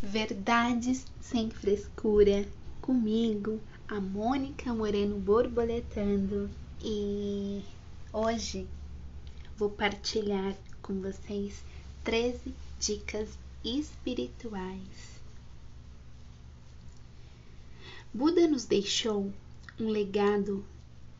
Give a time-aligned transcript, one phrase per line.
[0.00, 2.46] Verdades sem frescura.
[2.80, 6.48] Comigo, a Mônica Moreno borboletando.
[6.80, 7.64] E
[8.12, 8.68] hoje
[9.56, 11.64] vou partilhar com vocês
[12.04, 15.20] 13 dicas espirituais.
[18.14, 19.32] Buda nos deixou
[19.80, 20.64] um legado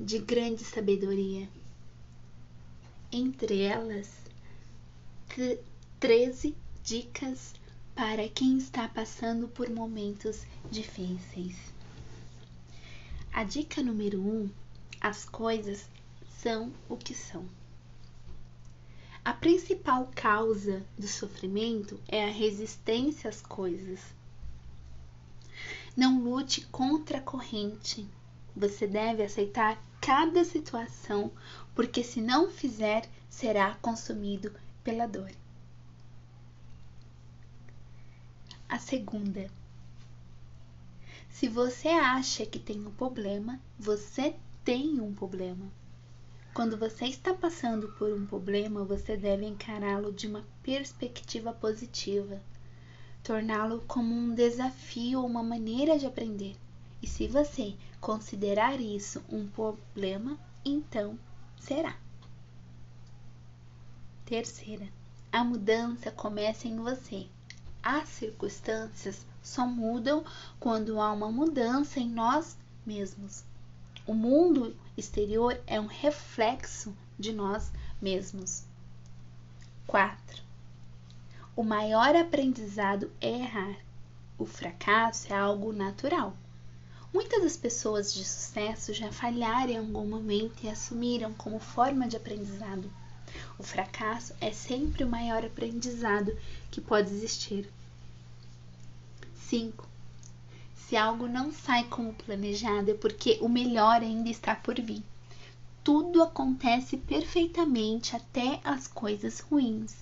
[0.00, 1.46] de grande sabedoria.
[3.12, 4.10] Entre elas,
[6.00, 7.52] 13 dicas
[8.04, 11.56] para quem está passando por momentos difíceis.
[13.32, 14.50] A dica número 1: um,
[15.00, 15.88] as coisas
[16.40, 17.46] são o que são.
[19.24, 24.00] A principal causa do sofrimento é a resistência às coisas.
[25.96, 28.04] Não lute contra a corrente.
[28.56, 31.30] Você deve aceitar cada situação,
[31.72, 35.30] porque se não fizer, será consumido pela dor.
[38.72, 39.50] A segunda.
[41.28, 45.70] Se você acha que tem um problema, você tem um problema.
[46.54, 52.40] Quando você está passando por um problema, você deve encará-lo de uma perspectiva positiva,
[53.22, 56.56] torná-lo como um desafio ou uma maneira de aprender.
[57.02, 61.18] E se você considerar isso um problema, então
[61.60, 61.94] será.
[64.24, 64.88] Terceira,
[65.30, 67.28] a mudança começa em você.
[67.82, 70.24] As circunstâncias só mudam
[70.60, 73.42] quando há uma mudança em nós mesmos.
[74.06, 78.64] O mundo exterior é um reflexo de nós mesmos.
[79.86, 80.42] 4.
[81.56, 83.76] O maior aprendizado é errar.
[84.38, 86.36] O fracasso é algo natural.
[87.12, 92.16] Muitas das pessoas de sucesso já falharam em algum momento e assumiram como forma de
[92.16, 92.90] aprendizado.
[93.58, 96.36] O fracasso é sempre o maior aprendizado
[96.70, 97.68] que pode existir.
[99.48, 99.86] 5.
[100.74, 105.02] Se algo não sai como planejado é porque o melhor ainda está por vir.
[105.82, 109.94] Tudo acontece perfeitamente até as coisas ruins.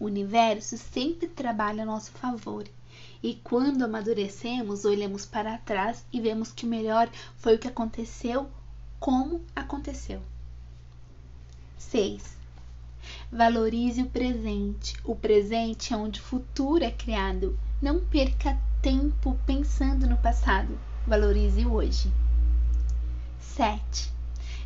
[0.00, 2.68] O universo sempre trabalha a nosso favor.
[3.22, 8.48] E quando amadurecemos, olhamos para trás e vemos que o melhor foi o que aconteceu,
[9.00, 10.22] como aconteceu.
[11.78, 12.37] 6.
[13.30, 14.96] Valorize o presente.
[15.04, 17.58] O presente é onde o futuro é criado.
[17.80, 20.78] Não perca tempo pensando no passado.
[21.06, 22.10] Valorize o hoje.
[23.38, 24.10] 7.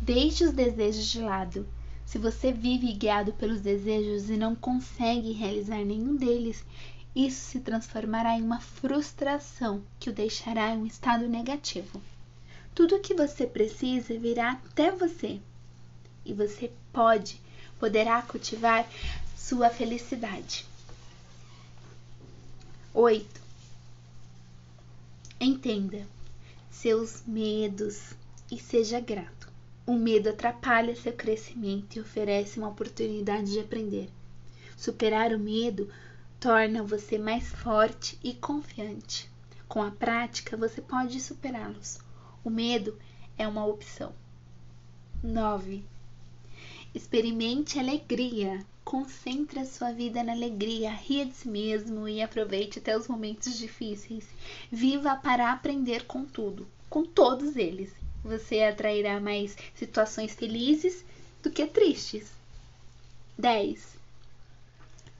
[0.00, 1.68] Deixe os desejos de lado.
[2.06, 6.64] Se você vive guiado pelos desejos e não consegue realizar nenhum deles,
[7.14, 12.00] isso se transformará em uma frustração que o deixará em um estado negativo.
[12.74, 15.40] Tudo o que você precisa virá até você
[16.24, 17.40] e você pode,
[17.78, 18.88] poderá cultivar
[19.36, 20.66] sua felicidade.
[22.92, 23.40] 8.
[25.40, 26.06] Entenda
[26.70, 28.12] seus medos
[28.50, 29.48] e seja grato.
[29.86, 34.10] O medo atrapalha seu crescimento e oferece uma oportunidade de aprender.
[34.76, 35.90] Superar o medo
[36.40, 39.30] torna você mais forte e confiante.
[39.68, 41.98] Com a prática, você pode superá-los.
[42.44, 42.98] O medo
[43.36, 44.12] é uma opção.
[45.22, 45.84] 9.
[46.96, 48.64] Experimente alegria.
[48.82, 53.58] Concentre a sua vida na alegria, ria de si mesmo e aproveite até os momentos
[53.58, 54.24] difíceis.
[54.72, 57.92] Viva para aprender com tudo, com todos eles.
[58.24, 61.04] Você atrairá mais situações felizes
[61.42, 62.30] do que tristes.
[63.36, 63.98] 10.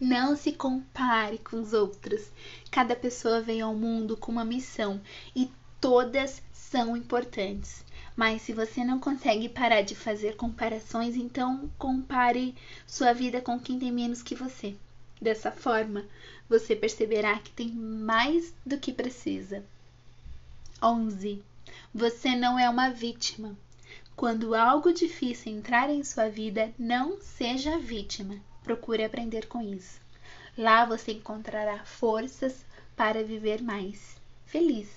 [0.00, 2.22] Não se compare com os outros.
[2.70, 4.98] Cada pessoa vem ao mundo com uma missão
[5.34, 7.84] e todas são importantes.
[8.16, 12.54] Mas se você não consegue parar de fazer comparações, então compare
[12.86, 14.74] sua vida com quem tem menos que você.
[15.20, 16.04] Dessa forma,
[16.48, 19.62] você perceberá que tem mais do que precisa.
[20.82, 21.42] 11.
[21.94, 23.54] Você não é uma vítima.
[24.14, 28.36] Quando algo difícil entrar em sua vida, não seja vítima.
[28.62, 30.00] Procure aprender com isso.
[30.56, 32.64] Lá você encontrará forças
[32.96, 34.88] para viver mais feliz.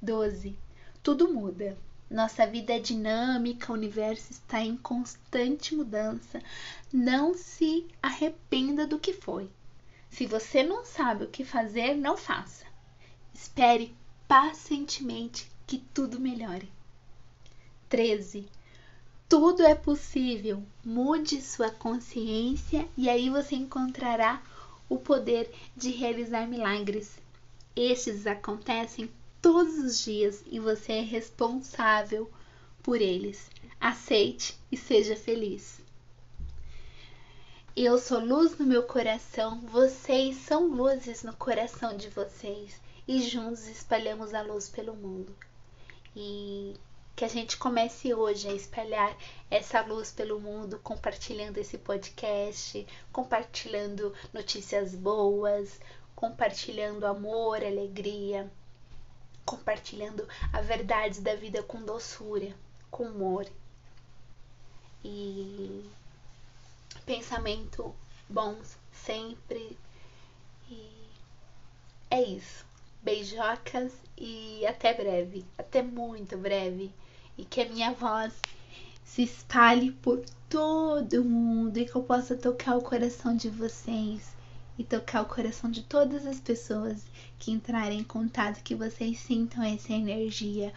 [0.00, 0.56] 12.
[1.02, 1.76] Tudo muda.
[2.10, 6.42] Nossa vida é dinâmica, o universo está em constante mudança.
[6.92, 9.50] Não se arrependa do que foi.
[10.10, 12.64] Se você não sabe o que fazer, não faça.
[13.32, 13.94] Espere
[14.28, 16.70] pacientemente que tudo melhore.
[17.88, 18.48] 13
[19.36, 20.62] tudo é possível.
[20.84, 24.40] Mude sua consciência e aí você encontrará
[24.88, 27.18] o poder de realizar milagres.
[27.74, 29.10] Estes acontecem
[29.44, 32.30] todos os dias e você é responsável
[32.82, 33.50] por eles.
[33.78, 35.82] Aceite e seja feliz.
[37.76, 43.68] Eu sou luz no meu coração, vocês são luzes no coração de vocês e juntos
[43.68, 45.36] espalhamos a luz pelo mundo.
[46.16, 46.74] E
[47.14, 49.14] que a gente comece hoje a espalhar
[49.50, 55.78] essa luz pelo mundo, compartilhando esse podcast, compartilhando notícias boas,
[56.16, 58.50] compartilhando amor, alegria,
[59.44, 62.54] compartilhando a verdade da vida com doçura,
[62.90, 63.46] com humor
[65.04, 65.84] e
[67.04, 67.94] pensamento
[68.28, 69.76] bons sempre.
[70.70, 70.90] E
[72.10, 72.64] é isso.
[73.02, 76.90] Beijocas e até breve, até muito breve.
[77.36, 78.32] E que a minha voz
[79.04, 84.34] se espalhe por todo mundo e que eu possa tocar o coração de vocês
[84.78, 87.02] e tocar o coração de todas as pessoas
[87.38, 90.72] que entrarem em contato, que vocês sintam essa energia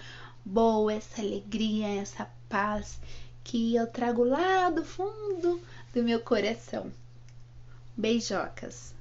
[0.46, 3.00] boa, essa alegria, essa paz
[3.44, 5.62] que eu trago lá do fundo
[5.94, 6.92] do meu coração.
[7.96, 8.97] Beijocas!